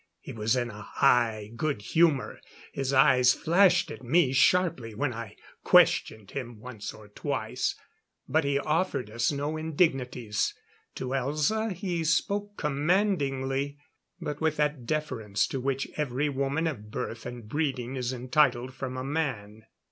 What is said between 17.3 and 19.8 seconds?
breeding is entitled from a man.